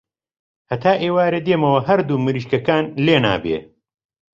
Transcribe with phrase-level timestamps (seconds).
[0.71, 3.57] هەتا ئێوارێ دێمەوە هەردوو مریشکەکان لێنابێ.